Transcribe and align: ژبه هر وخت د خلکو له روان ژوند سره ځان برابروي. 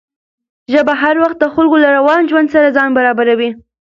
ژبه 0.73 0.93
هر 1.01 1.15
وخت 1.23 1.37
د 1.39 1.45
خلکو 1.55 1.77
له 1.83 1.89
روان 1.97 2.21
ژوند 2.31 2.47
سره 2.55 2.73
ځان 2.77 2.89
برابروي. 2.97 3.49